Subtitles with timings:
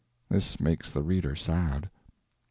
[0.29, 1.87] This makes the reader sad.)